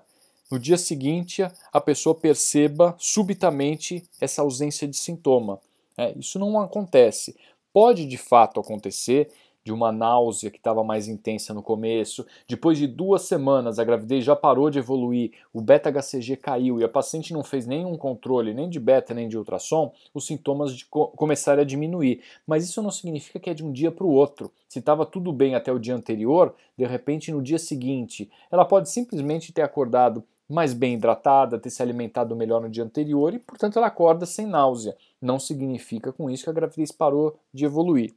no 0.50 0.58
dia 0.58 0.76
seguinte 0.76 1.42
a 1.72 1.80
pessoa 1.80 2.14
perceba 2.14 2.94
subitamente 2.98 4.04
essa 4.20 4.42
ausência 4.42 4.86
de 4.86 4.98
sintoma. 4.98 5.58
É, 5.96 6.12
isso 6.18 6.38
não 6.38 6.60
acontece. 6.60 7.34
Pode 7.72 8.04
de 8.04 8.18
fato 8.18 8.60
acontecer 8.60 9.30
de 9.64 9.72
uma 9.72 9.92
náusea 9.92 10.50
que 10.50 10.56
estava 10.56 10.82
mais 10.82 11.08
intensa 11.08 11.52
no 11.52 11.62
começo, 11.62 12.26
depois 12.48 12.78
de 12.78 12.86
duas 12.86 13.22
semanas 13.22 13.78
a 13.78 13.84
gravidez 13.84 14.24
já 14.24 14.34
parou 14.34 14.70
de 14.70 14.78
evoluir, 14.78 15.32
o 15.52 15.60
beta-HCG 15.60 16.36
caiu 16.36 16.80
e 16.80 16.84
a 16.84 16.88
paciente 16.88 17.32
não 17.32 17.44
fez 17.44 17.66
nenhum 17.66 17.96
controle, 17.96 18.54
nem 18.54 18.68
de 18.68 18.80
beta 18.80 19.14
nem 19.14 19.28
de 19.28 19.36
ultrassom, 19.36 19.92
os 20.14 20.26
sintomas 20.26 20.74
de 20.74 20.84
co 20.86 21.08
começaram 21.08 21.62
a 21.62 21.64
diminuir. 21.64 22.22
Mas 22.46 22.64
isso 22.64 22.82
não 22.82 22.90
significa 22.90 23.38
que 23.38 23.50
é 23.50 23.54
de 23.54 23.64
um 23.64 23.72
dia 23.72 23.90
para 23.90 24.06
o 24.06 24.12
outro. 24.12 24.50
Se 24.68 24.78
estava 24.78 25.04
tudo 25.04 25.32
bem 25.32 25.54
até 25.54 25.72
o 25.72 25.78
dia 25.78 25.94
anterior, 25.94 26.54
de 26.76 26.86
repente 26.86 27.32
no 27.32 27.42
dia 27.42 27.58
seguinte, 27.58 28.30
ela 28.50 28.64
pode 28.64 28.90
simplesmente 28.90 29.52
ter 29.52 29.62
acordado 29.62 30.24
mais 30.50 30.74
bem 30.74 30.94
hidratada, 30.94 31.60
ter 31.60 31.70
se 31.70 31.80
alimentado 31.80 32.34
melhor 32.34 32.60
no 32.60 32.68
dia 32.68 32.82
anterior 32.82 33.32
e, 33.32 33.38
portanto, 33.38 33.78
ela 33.78 33.86
acorda 33.86 34.26
sem 34.26 34.46
náusea. 34.46 34.96
Não 35.22 35.38
significa 35.38 36.12
com 36.12 36.28
isso 36.28 36.44
que 36.44 36.50
a 36.50 36.52
gravidez 36.52 36.90
parou 36.90 37.38
de 37.54 37.64
evoluir. 37.64 38.12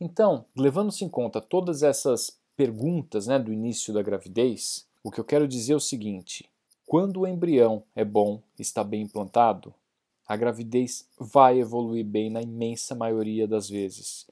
Então, 0.00 0.44
levando-se 0.56 1.04
em 1.04 1.08
conta 1.08 1.40
todas 1.40 1.82
essas 1.82 2.38
perguntas 2.54 3.26
né, 3.26 3.38
do 3.38 3.52
início 3.52 3.94
da 3.94 4.02
gravidez, 4.02 4.86
o 5.02 5.10
que 5.10 5.18
eu 5.18 5.24
quero 5.24 5.48
dizer 5.48 5.72
é 5.72 5.76
o 5.76 5.80
seguinte: 5.80 6.48
quando 6.86 7.20
o 7.20 7.26
embrião 7.26 7.82
é 7.94 8.04
bom, 8.04 8.42
está 8.58 8.84
bem 8.84 9.02
implantado, 9.02 9.74
a 10.26 10.36
gravidez 10.36 11.08
vai 11.18 11.60
evoluir 11.60 12.04
bem 12.04 12.30
na 12.30 12.42
imensa 12.42 12.94
maioria 12.94 13.46
das 13.46 13.68
vezes. 13.68 14.26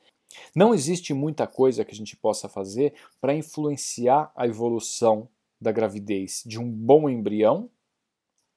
Não 0.55 0.75
existe 0.75 1.15
muita 1.15 1.47
coisa 1.47 1.85
que 1.85 1.93
a 1.93 1.97
gente 1.97 2.17
possa 2.17 2.49
fazer 2.49 2.95
para 3.21 3.35
influenciar 3.35 4.33
a 4.35 4.47
evolução 4.47 5.29
da 5.61 5.73
gravidez 5.73 6.43
de 6.45 6.59
um 6.59 6.69
bom 6.71 7.09
embrião 7.09 7.71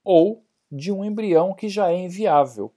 ou 0.03 0.43
de 0.71 0.91
um 0.91 1.05
embrião 1.05 1.53
que 1.53 1.69
já 1.69 1.91
é 1.91 1.97
inviável 1.97 2.73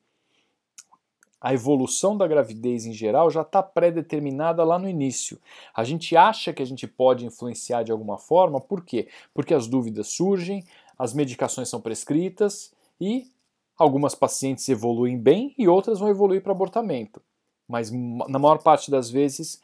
a 1.40 1.54
evolução 1.54 2.16
da 2.16 2.26
gravidez 2.26 2.84
em 2.84 2.92
geral 2.92 3.30
já 3.30 3.42
está 3.42 3.62
pré-determinada 3.62 4.62
lá 4.62 4.78
no 4.78 4.88
início. 4.88 5.38
A 5.74 5.82
gente 5.84 6.16
acha 6.16 6.52
que 6.52 6.62
a 6.62 6.66
gente 6.66 6.86
pode 6.86 7.24
influenciar 7.24 7.82
de 7.82 7.90
alguma 7.90 8.18
forma, 8.18 8.60
por 8.60 8.84
quê? 8.84 9.08
Porque 9.32 9.54
as 9.54 9.66
dúvidas 9.66 10.08
surgem, 10.08 10.64
as 10.98 11.14
medicações 11.14 11.68
são 11.68 11.80
prescritas 11.80 12.72
e 13.00 13.26
algumas 13.78 14.14
pacientes 14.14 14.68
evoluem 14.68 15.18
bem 15.18 15.54
e 15.56 15.66
outras 15.66 15.98
vão 15.98 16.10
evoluir 16.10 16.42
para 16.42 16.52
abortamento. 16.52 17.22
Mas 17.66 17.90
na 17.90 18.38
maior 18.38 18.58
parte 18.58 18.90
das 18.90 19.08
vezes 19.08 19.60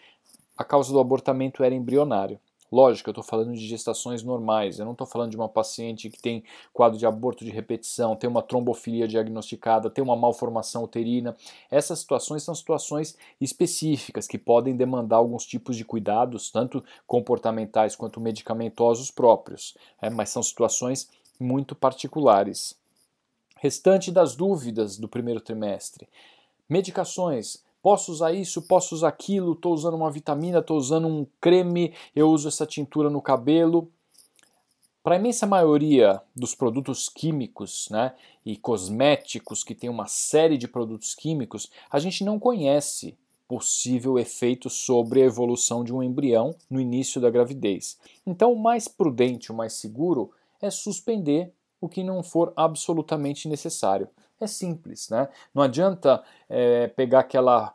a 0.57 0.65
causa 0.65 0.91
do 0.93 0.99
abortamento 0.99 1.63
era 1.63 1.75
embrionário. 1.75 2.41
Lógico, 2.71 3.09
eu 3.09 3.13
estou 3.13 3.25
falando 3.25 3.53
de 3.53 3.67
gestações 3.67 4.23
normais, 4.23 4.79
eu 4.79 4.85
não 4.85 4.93
estou 4.93 5.07
falando 5.07 5.31
de 5.31 5.37
uma 5.37 5.49
paciente 5.49 6.11
que 6.11 6.21
tem 6.21 6.43
quadro 6.73 6.99
de 6.99 7.07
aborto 7.07 7.45
de 7.45 7.51
repetição, 7.51 8.17
tem 8.17 8.29
uma 8.29 8.43
trombofilia 8.43 9.07
diagnosticada, 9.07 9.89
tem 9.89 10.03
uma 10.03 10.17
malformação 10.17 10.83
uterina. 10.83 11.37
Essas 11.71 12.01
situações 12.01 12.43
são 12.43 12.55
situações 12.55 13.17
específicas 13.41 14.27
que 14.27 14.39
podem 14.39 14.77
demandar 14.77 15.17
alguns 15.17 15.47
tipos 15.47 15.77
de 15.77 15.85
cuidados, 15.85 16.51
tanto 16.51 16.83
comportamentais 17.07 17.95
quanto 17.95 18.21
medicamentosos 18.21 19.11
próprios, 19.11 19.77
é, 20.01 20.11
mas 20.11 20.31
são 20.31 20.43
situações 20.43 21.09
muito 21.39 21.75
particulares. 21.75 22.75
Restante 23.57 24.11
das 24.11 24.35
dúvidas 24.35 24.99
do 24.99 25.09
primeiro 25.09 25.41
trimestre. 25.41 26.09
Medicações, 26.69 27.65
Posso 27.87 28.11
usar 28.11 28.33
isso, 28.33 28.63
posso 28.63 28.97
usar 28.97 29.07
aquilo, 29.07 29.53
estou 29.53 29.73
usando 29.73 29.95
uma 29.95 30.11
vitamina, 30.11 30.59
estou 30.59 30.77
usando 30.77 31.07
um 31.07 31.25
creme, 31.41 31.95
eu 32.17 32.29
uso 32.29 32.49
essa 32.49 32.67
tintura 32.67 33.09
no 33.09 33.23
cabelo. 33.23 33.89
Para 35.05 35.15
a 35.15 35.19
imensa 35.21 35.47
maioria 35.47 36.21
dos 36.35 36.53
produtos 36.53 37.09
químicos 37.09 37.87
né, 37.89 38.13
e 38.45 38.57
cosméticos, 38.57 39.63
que 39.63 39.73
tem 39.73 39.89
uma 39.89 40.09
série 40.09 40.59
de 40.59 40.67
produtos 40.67 41.15
químicos, 41.15 41.71
a 41.89 42.01
gente 42.01 42.25
não 42.25 42.41
conhece 42.41 43.17
possível 43.47 44.19
efeito 44.19 44.69
sobre 44.69 45.23
a 45.23 45.27
evolução 45.27 45.85
de 45.85 45.95
um 45.95 46.03
embrião 46.03 46.57
no 46.69 46.81
início 46.81 47.21
da 47.21 47.31
gravidez. 47.31 48.01
Então, 48.27 48.53
o 48.53 48.61
mais 48.61 48.89
prudente, 48.89 49.53
o 49.53 49.55
mais 49.55 49.75
seguro 49.75 50.33
é 50.61 50.71
suspender 50.71 51.53
o 51.87 51.89
que 51.89 52.03
não 52.03 52.23
for 52.23 52.53
absolutamente 52.57 53.49
necessário. 53.49 54.09
É 54.41 54.47
simples, 54.47 55.09
né? 55.09 55.29
Não 55.55 55.63
adianta 55.63 56.23
é, 56.49 56.89
pegar 56.89 57.21
aquela 57.21 57.75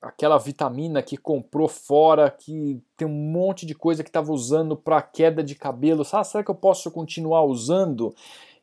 aquela 0.00 0.38
vitamina 0.38 1.02
que 1.02 1.16
comprou 1.16 1.68
fora, 1.68 2.30
que 2.30 2.80
tem 2.96 3.06
um 3.06 3.10
monte 3.10 3.66
de 3.66 3.74
coisa 3.74 4.02
que 4.02 4.08
estava 4.08 4.32
usando 4.32 4.74
para 4.74 5.02
queda 5.02 5.44
de 5.44 5.54
cabelo. 5.54 6.06
Ah, 6.10 6.24
será 6.24 6.42
que 6.42 6.50
eu 6.50 6.54
posso 6.54 6.90
continuar 6.90 7.44
usando? 7.44 8.14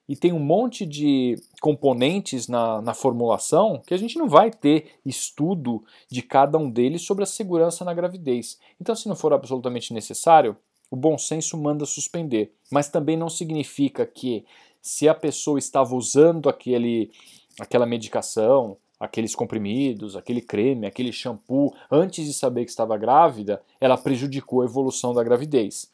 E 0.10 0.16
tem 0.16 0.32
um 0.32 0.40
monte 0.40 0.86
de 0.86 1.36
componentes 1.62 2.48
na, 2.48 2.82
na 2.82 2.94
formulação 2.94 3.82
que 3.86 3.94
a 3.94 3.98
gente 3.98 4.18
não 4.18 4.28
vai 4.28 4.50
ter 4.50 4.94
estudo 5.06 5.84
de 6.10 6.22
cada 6.22 6.58
um 6.58 6.72
deles 6.72 7.04
sobre 7.04 7.24
a 7.24 7.28
segurança 7.28 7.84
na 7.86 7.94
gravidez. 7.94 8.58
Então, 8.80 8.96
se 8.96 9.08
não 9.08 9.16
for 9.16 9.34
absolutamente 9.34 9.94
necessário, 9.94 10.56
o 10.90 10.96
bom 10.96 11.18
senso 11.18 11.58
manda 11.58 11.86
suspender. 11.86 12.54
Mas 12.72 12.88
também 12.88 13.18
não 13.18 13.30
significa 13.30 14.06
que 14.06 14.46
se 14.88 15.10
a 15.10 15.14
pessoa 15.14 15.60
estava 15.60 15.94
usando 15.94 16.48
aquele, 16.48 17.12
aquela 17.60 17.86
medicação, 17.86 18.78
aqueles 18.98 19.36
comprimidos, 19.36 20.16
aquele 20.16 20.42
creme, 20.42 20.88
aquele 20.88 21.12
shampoo, 21.12 21.76
antes 21.92 22.26
de 22.26 22.34
saber 22.34 22.64
que 22.64 22.72
estava 22.72 22.98
grávida, 22.98 23.62
ela 23.82 23.98
prejudicou 23.98 24.62
a 24.62 24.66
evolução 24.66 25.14
da 25.14 25.24
gravidez. 25.26 25.92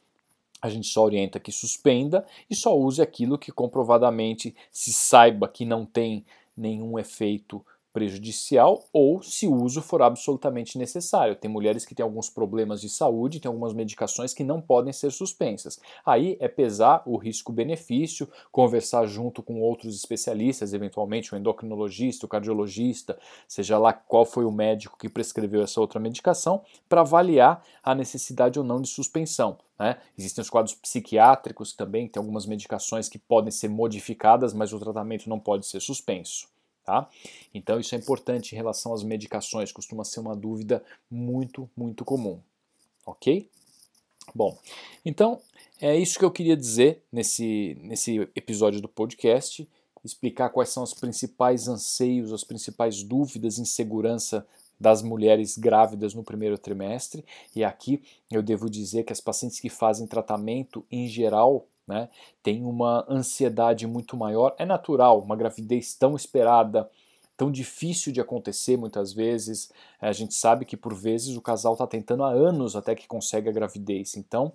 A 0.62 0.68
gente 0.68 0.86
só 0.86 1.02
orienta 1.02 1.40
que 1.40 1.50
suspenda 1.50 2.24
e 2.48 2.54
só 2.54 2.78
use 2.78 3.02
aquilo 3.02 3.36
que 3.36 3.50
comprovadamente 3.50 4.54
se 4.70 4.92
saiba 4.92 5.48
que 5.48 5.64
não 5.64 5.84
tem 5.84 6.24
nenhum 6.56 6.96
efeito 6.96 7.66
prejudicial 7.94 8.84
ou 8.92 9.22
se 9.22 9.46
o 9.46 9.54
uso 9.54 9.80
for 9.80 10.02
absolutamente 10.02 10.76
necessário. 10.76 11.36
Tem 11.36 11.48
mulheres 11.48 11.86
que 11.86 11.94
têm 11.94 12.02
alguns 12.02 12.28
problemas 12.28 12.80
de 12.80 12.88
saúde, 12.88 13.38
tem 13.38 13.48
algumas 13.48 13.72
medicações 13.72 14.34
que 14.34 14.42
não 14.42 14.60
podem 14.60 14.92
ser 14.92 15.12
suspensas. 15.12 15.78
Aí 16.04 16.36
é 16.40 16.48
pesar 16.48 17.04
o 17.06 17.16
risco-benefício, 17.16 18.28
conversar 18.50 19.06
junto 19.06 19.44
com 19.44 19.60
outros 19.60 19.94
especialistas, 19.94 20.74
eventualmente 20.74 21.32
o 21.32 21.38
endocrinologista, 21.38 22.26
o 22.26 22.28
cardiologista, 22.28 23.16
seja 23.46 23.78
lá 23.78 23.92
qual 23.92 24.26
foi 24.26 24.44
o 24.44 24.50
médico 24.50 24.98
que 24.98 25.08
prescreveu 25.08 25.62
essa 25.62 25.80
outra 25.80 26.00
medicação, 26.00 26.62
para 26.88 27.02
avaliar 27.02 27.62
a 27.80 27.94
necessidade 27.94 28.58
ou 28.58 28.64
não 28.64 28.82
de 28.82 28.88
suspensão. 28.88 29.56
Né? 29.78 29.98
Existem 30.18 30.42
os 30.42 30.50
quadros 30.50 30.74
psiquiátricos 30.74 31.72
também, 31.72 32.08
tem 32.08 32.20
algumas 32.20 32.44
medicações 32.44 33.08
que 33.08 33.20
podem 33.20 33.52
ser 33.52 33.68
modificadas, 33.68 34.52
mas 34.52 34.72
o 34.72 34.80
tratamento 34.80 35.28
não 35.28 35.38
pode 35.38 35.64
ser 35.66 35.78
suspenso. 35.78 36.53
Tá? 36.84 37.08
Então 37.54 37.80
isso 37.80 37.94
é 37.94 37.98
importante 37.98 38.52
em 38.52 38.56
relação 38.56 38.92
às 38.92 39.02
medicações, 39.02 39.72
costuma 39.72 40.04
ser 40.04 40.20
uma 40.20 40.36
dúvida 40.36 40.84
muito, 41.10 41.68
muito 41.74 42.04
comum. 42.04 42.38
Ok? 43.06 43.48
Bom, 44.34 44.58
então 45.04 45.40
é 45.80 45.96
isso 45.96 46.18
que 46.18 46.24
eu 46.24 46.30
queria 46.30 46.56
dizer 46.56 47.02
nesse, 47.10 47.76
nesse 47.80 48.16
episódio 48.36 48.80
do 48.80 48.88
podcast, 48.88 49.68
explicar 50.04 50.50
quais 50.50 50.68
são 50.68 50.82
os 50.82 50.92
principais 50.92 51.68
anseios, 51.68 52.32
as 52.32 52.44
principais 52.44 53.02
dúvidas, 53.02 53.58
insegurança 53.58 54.46
das 54.78 55.02
mulheres 55.02 55.56
grávidas 55.56 56.14
no 56.14 56.22
primeiro 56.22 56.58
trimestre. 56.58 57.24
E 57.56 57.64
aqui 57.64 58.02
eu 58.30 58.42
devo 58.42 58.68
dizer 58.68 59.04
que 59.04 59.12
as 59.12 59.20
pacientes 59.20 59.58
que 59.58 59.70
fazem 59.70 60.06
tratamento, 60.06 60.84
em 60.90 61.08
geral, 61.08 61.66
né, 61.86 62.08
tem 62.42 62.64
uma 62.64 63.04
ansiedade 63.08 63.86
muito 63.86 64.16
maior. 64.16 64.54
É 64.58 64.64
natural, 64.64 65.20
uma 65.20 65.36
gravidez 65.36 65.94
tão 65.94 66.16
esperada, 66.16 66.88
tão 67.36 67.50
difícil 67.50 68.12
de 68.12 68.20
acontecer 68.20 68.76
muitas 68.76 69.12
vezes. 69.12 69.70
A 70.00 70.12
gente 70.12 70.34
sabe 70.34 70.64
que 70.64 70.76
por 70.76 70.94
vezes 70.94 71.36
o 71.36 71.42
casal 71.42 71.74
está 71.74 71.86
tentando 71.86 72.24
há 72.24 72.30
anos 72.30 72.76
até 72.76 72.94
que 72.94 73.06
consegue 73.06 73.48
a 73.48 73.52
gravidez. 73.52 74.16
Então, 74.16 74.52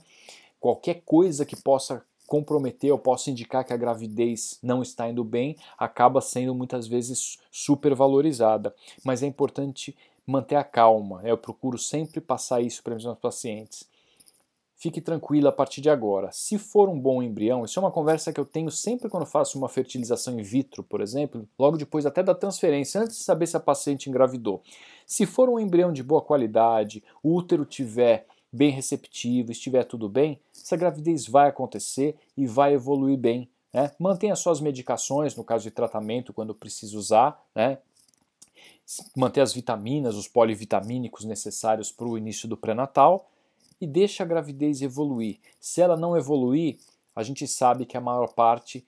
qualquer 0.59 1.01
coisa 1.05 1.45
que 1.45 1.55
possa 1.55 2.03
comprometer 2.25 2.91
ou 2.91 2.99
possa 2.99 3.31
indicar 3.31 3.65
que 3.65 3.73
a 3.73 3.77
gravidez 3.77 4.59
não 4.61 4.83
está 4.83 5.09
indo 5.09 5.23
bem, 5.23 5.55
acaba 5.77 6.21
sendo 6.21 6.53
muitas 6.53 6.85
vezes 6.87 7.39
super 7.51 7.95
valorizada. 7.95 8.73
Mas 9.03 9.23
é 9.23 9.25
importante 9.25 9.97
manter 10.27 10.55
a 10.55 10.63
calma. 10.63 11.21
Eu 11.23 11.37
procuro 11.37 11.77
sempre 11.77 12.21
passar 12.21 12.61
isso 12.61 12.83
para 12.83 12.95
os 12.95 13.03
meus 13.03 13.17
pacientes 13.17 13.89
fique 14.79 15.01
tranquila 15.01 15.49
a 15.49 15.51
partir 15.51 15.81
de 15.81 15.89
agora. 15.89 16.29
Se 16.31 16.57
for 16.57 16.87
um 16.87 16.97
bom 16.97 17.21
embrião, 17.21 17.65
isso 17.65 17.77
é 17.77 17.81
uma 17.81 17.91
conversa 17.91 18.31
que 18.31 18.39
eu 18.39 18.45
tenho 18.45 18.71
sempre 18.71 19.09
quando 19.09 19.25
faço 19.25 19.57
uma 19.57 19.67
fertilização 19.67 20.39
in 20.39 20.41
vitro, 20.41 20.81
por 20.81 21.01
exemplo, 21.01 21.45
logo 21.59 21.75
depois 21.75 22.05
até 22.05 22.23
da 22.23 22.33
transferência, 22.33 23.01
antes 23.01 23.17
de 23.17 23.23
saber 23.23 23.45
se 23.45 23.57
a 23.57 23.59
paciente 23.59 24.09
engravidou. 24.09 24.63
Se 25.05 25.25
for 25.25 25.49
um 25.49 25.59
embrião 25.59 25.91
de 25.91 26.01
boa 26.01 26.21
qualidade, 26.21 27.03
o 27.21 27.35
útero 27.35 27.65
tiver 27.65 28.25
bem 28.51 28.71
receptivo, 28.71 29.51
estiver 29.51 29.83
tudo 29.83 30.07
bem, 30.07 30.39
essa 30.55 30.77
gravidez 30.77 31.27
vai 31.27 31.49
acontecer 31.49 32.15
e 32.37 32.47
vai 32.47 32.73
evoluir 32.73 33.17
bem. 33.17 33.49
Né? 33.73 33.91
Mantenha 33.99 34.35
suas 34.35 34.61
medicações, 34.61 35.35
no 35.35 35.43
caso 35.43 35.65
de 35.65 35.71
tratamento, 35.71 36.31
quando 36.31 36.55
precisa 36.55 36.97
usar, 36.97 37.43
né? 37.53 37.79
manter 39.15 39.41
as 39.41 39.53
vitaminas, 39.53 40.15
os 40.15 40.27
polivitamínicos 40.27 41.25
necessários 41.25 41.91
para 41.91 42.07
o 42.07 42.17
início 42.17 42.47
do 42.47 42.55
pré-natal 42.55 43.29
e 43.79 43.87
deixa 43.87 44.23
a 44.23 44.25
gravidez 44.25 44.81
evoluir. 44.81 45.39
Se 45.59 45.81
ela 45.81 45.95
não 45.95 46.17
evoluir, 46.17 46.77
a 47.15 47.23
gente 47.23 47.47
sabe 47.47 47.85
que 47.85 47.97
a 47.97 48.01
maior 48.01 48.33
parte 48.33 48.85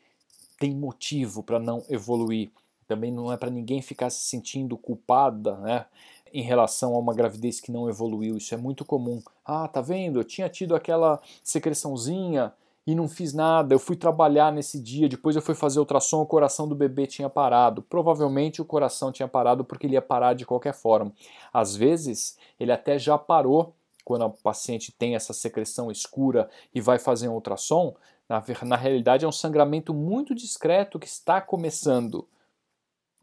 tem 0.59 0.75
motivo 0.75 1.41
para 1.43 1.59
não 1.59 1.83
evoluir. 1.89 2.51
Também 2.87 3.11
não 3.11 3.31
é 3.31 3.37
para 3.37 3.49
ninguém 3.49 3.81
ficar 3.81 4.09
se 4.09 4.21
sentindo 4.21 4.77
culpada, 4.77 5.57
né? 5.57 5.85
Em 6.33 6.41
relação 6.41 6.95
a 6.95 6.99
uma 6.99 7.13
gravidez 7.13 7.59
que 7.59 7.71
não 7.71 7.89
evoluiu, 7.89 8.37
isso 8.37 8.53
é 8.53 8.57
muito 8.57 8.85
comum. 8.85 9.21
Ah, 9.45 9.67
tá 9.67 9.81
vendo? 9.81 10.19
Eu 10.19 10.23
tinha 10.23 10.47
tido 10.47 10.75
aquela 10.75 11.19
secreçãozinha 11.43 12.53
e 12.85 12.95
não 12.95 13.07
fiz 13.07 13.33
nada. 13.33 13.73
Eu 13.73 13.79
fui 13.79 13.95
trabalhar 13.95 14.51
nesse 14.51 14.79
dia, 14.79 15.09
depois 15.09 15.35
eu 15.35 15.41
fui 15.41 15.55
fazer 15.55 15.79
ultrassom, 15.79 16.21
o 16.21 16.25
coração 16.25 16.67
do 16.67 16.75
bebê 16.75 17.05
tinha 17.05 17.29
parado. 17.29 17.81
Provavelmente 17.81 18.61
o 18.61 18.65
coração 18.65 19.11
tinha 19.11 19.27
parado 19.27 19.63
porque 19.63 19.87
ele 19.87 19.93
ia 19.93 20.01
parar 20.01 20.33
de 20.33 20.45
qualquer 20.45 20.73
forma. 20.73 21.11
Às 21.53 21.75
vezes, 21.75 22.37
ele 22.59 22.71
até 22.71 22.97
já 22.97 23.17
parou 23.17 23.73
quando 24.03 24.23
a 24.23 24.29
paciente 24.29 24.91
tem 24.91 25.15
essa 25.15 25.33
secreção 25.33 25.91
escura 25.91 26.49
e 26.73 26.81
vai 26.81 26.99
fazer 26.99 27.27
um 27.27 27.33
ultrassom. 27.33 27.95
Na, 28.27 28.43
na 28.63 28.75
realidade, 28.75 29.25
é 29.25 29.27
um 29.27 29.31
sangramento 29.31 29.93
muito 29.93 30.33
discreto 30.33 30.99
que 30.99 31.07
está 31.07 31.41
começando 31.41 32.27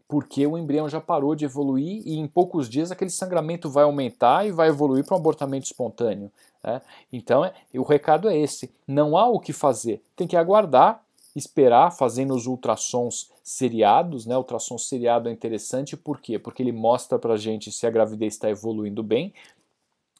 porque 0.09 0.47
o 0.47 0.57
embrião 0.57 0.89
já 0.89 1.01
parou 1.01 1.35
de 1.35 1.45
evoluir 1.45 2.03
e 2.07 2.17
em 2.17 2.27
poucos 2.27 2.69
dias 2.69 2.91
aquele 2.91 3.11
sangramento 3.11 3.69
vai 3.69 3.85
aumentar 3.85 4.47
e 4.47 4.51
vai 4.51 4.69
evoluir 4.69 5.05
para 5.05 5.15
um 5.15 5.21
abortamento 5.21 5.67
espontâneo. 5.67 6.33
Né? 6.65 6.81
Então, 7.13 7.45
é, 7.45 7.53
o 7.75 7.83
recado 7.83 8.29
é 8.29 8.37
esse: 8.37 8.73
não 8.87 9.19
há 9.19 9.29
o 9.29 9.39
que 9.39 9.53
fazer, 9.53 10.03
tem 10.17 10.27
que 10.27 10.37
aguardar, 10.37 11.05
esperar, 11.37 11.93
fazendo 11.93 12.35
os 12.35 12.47
ultrassons 12.47 13.31
seriados. 13.45 14.25
Né? 14.25 14.35
O 14.35 14.39
ultrassom 14.39 14.79
seriado 14.79 15.29
é 15.29 15.33
interessante 15.33 15.95
por 15.95 16.21
quê? 16.21 16.39
Porque 16.39 16.63
ele 16.63 16.73
mostra 16.73 17.19
para 17.19 17.35
a 17.35 17.39
gente 17.39 17.71
se 17.71 17.87
a 17.87 17.91
gravidez 17.91 18.35
está 18.35 18.49
evoluindo 18.49 19.03
bem, 19.03 19.35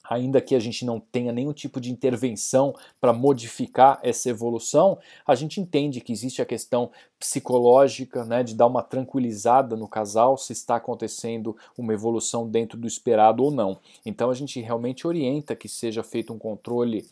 ainda 0.09 0.41
que 0.41 0.55
a 0.55 0.59
gente 0.59 0.85
não 0.85 0.99
tenha 0.99 1.33
nenhum 1.33 1.53
tipo 1.53 1.81
de 1.81 1.93
intervenção 1.93 2.75
para 3.01 3.13
modificar 3.13 3.99
essa 4.03 4.31
evolução, 4.31 4.99
a 5.27 5.35
gente 5.35 5.61
entende 5.61 6.01
que 6.01 6.13
existe 6.13 6.41
a 6.41 6.47
questão 6.47 6.91
psicológica, 7.19 8.25
né, 8.25 8.43
de 8.43 8.55
dar 8.55 8.67
uma 8.67 8.83
tranquilizada 8.83 9.77
no 9.77 9.89
casal 9.89 10.37
se 10.37 10.53
está 10.53 10.77
acontecendo 10.77 11.57
uma 11.77 11.93
evolução 11.93 12.49
dentro 12.49 12.79
do 12.79 12.87
esperado 12.87 13.43
ou 13.43 13.51
não. 13.51 13.79
Então 14.07 14.31
a 14.31 14.35
gente 14.35 14.61
realmente 14.61 15.07
orienta 15.07 15.55
que 15.55 15.69
seja 15.69 16.03
feito 16.03 16.33
um 16.33 16.39
controle 16.39 17.07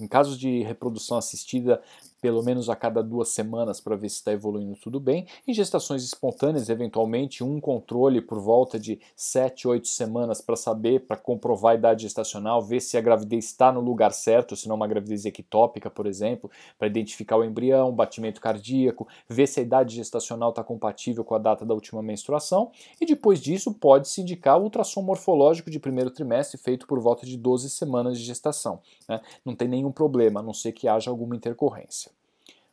em 0.00 0.08
casos 0.08 0.38
de 0.38 0.62
reprodução 0.62 1.18
assistida, 1.18 1.82
pelo 2.22 2.40
menos 2.40 2.70
a 2.70 2.76
cada 2.76 3.02
duas 3.02 3.30
semanas 3.30 3.80
para 3.80 3.96
ver 3.96 4.08
se 4.08 4.14
está 4.14 4.32
evoluindo 4.32 4.76
tudo 4.76 5.00
bem. 5.00 5.26
Em 5.46 5.52
gestações 5.52 6.04
espontâneas, 6.04 6.68
eventualmente, 6.68 7.42
um 7.42 7.60
controle 7.60 8.20
por 8.22 8.38
volta 8.38 8.78
de 8.78 9.00
7, 9.16 9.66
8 9.66 9.88
semanas 9.88 10.40
para 10.40 10.54
saber, 10.54 11.00
para 11.00 11.16
comprovar 11.16 11.72
a 11.72 11.74
idade 11.74 12.02
gestacional, 12.02 12.62
ver 12.62 12.80
se 12.80 12.96
a 12.96 13.00
gravidez 13.00 13.46
está 13.46 13.72
no 13.72 13.80
lugar 13.80 14.12
certo, 14.12 14.54
se 14.54 14.68
não 14.68 14.74
é 14.74 14.76
uma 14.76 14.86
gravidez 14.86 15.26
ectópica, 15.26 15.90
por 15.90 16.06
exemplo, 16.06 16.48
para 16.78 16.86
identificar 16.86 17.36
o 17.36 17.44
embrião, 17.44 17.92
batimento 17.92 18.40
cardíaco, 18.40 19.08
ver 19.28 19.48
se 19.48 19.58
a 19.58 19.62
idade 19.64 19.96
gestacional 19.96 20.50
está 20.50 20.62
compatível 20.62 21.24
com 21.24 21.34
a 21.34 21.38
data 21.38 21.66
da 21.66 21.74
última 21.74 22.00
menstruação. 22.04 22.70
E 23.00 23.04
depois 23.04 23.40
disso, 23.40 23.74
pode-se 23.74 24.20
indicar 24.20 24.60
o 24.60 24.62
ultrassom 24.62 25.02
morfológico 25.02 25.68
de 25.68 25.80
primeiro 25.80 26.10
trimestre, 26.10 26.56
feito 26.56 26.86
por 26.86 27.00
volta 27.00 27.26
de 27.26 27.36
12 27.36 27.68
semanas 27.68 28.16
de 28.16 28.24
gestação. 28.24 28.78
Né? 29.08 29.20
Não 29.44 29.56
tem 29.56 29.66
nenhum 29.66 29.90
problema, 29.90 30.38
a 30.38 30.42
não 30.42 30.54
ser 30.54 30.70
que 30.70 30.86
haja 30.86 31.10
alguma 31.10 31.34
intercorrência. 31.34 32.11